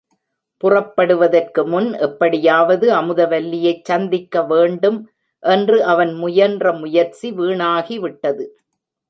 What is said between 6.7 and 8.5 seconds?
முயற்சி வீணாகிவிட்டது.